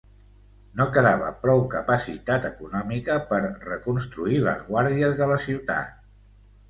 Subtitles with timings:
[0.79, 6.01] No quedava prou capacitat econòmica per reconstruir les guàrdies de la ciutat.